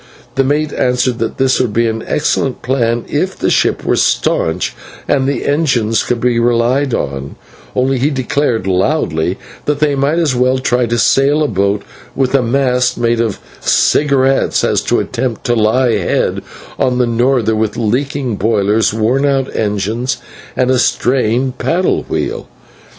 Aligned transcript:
The 0.33 0.43
mate 0.43 0.73
answered 0.73 1.19
that 1.19 1.37
this 1.37 1.59
would 1.61 1.73
be 1.73 1.85
an 1.85 2.03
excellent 2.07 2.63
plan 2.63 3.05
if 3.07 3.37
the 3.37 3.51
ship 3.51 3.85
were 3.85 3.95
staunch 3.95 4.75
and 5.07 5.27
the 5.29 5.45
engines 5.45 6.01
to 6.07 6.15
be 6.15 6.39
relied 6.39 6.95
on, 6.95 7.35
but 7.75 7.85
he 7.85 8.09
declared 8.09 8.65
loudly 8.65 9.37
that 9.65 9.79
they 9.79 9.93
might 9.93 10.17
as 10.17 10.33
well 10.33 10.57
try 10.57 10.87
to 10.87 10.97
sail 10.97 11.43
a 11.43 11.47
boat 11.47 11.83
with 12.15 12.33
a 12.33 12.41
mast 12.41 12.97
made 12.97 13.21
of 13.21 13.37
cigarettes, 13.59 14.63
as 14.63 14.81
to 14.81 14.99
attempt 14.99 15.43
to 15.43 15.53
lie 15.55 15.91
head 15.95 16.41
on 16.79 16.97
to 16.97 17.03
a 17.03 17.05
norther 17.05 17.55
with 17.55 17.77
leaking 17.77 18.37
boilers, 18.37 18.91
worn 18.95 19.23
out 19.23 19.55
engines, 19.55 20.17
and 20.57 20.71
a 20.71 20.79
strained 20.79 21.59
paddle 21.59 22.01
wheel. 22.09 22.47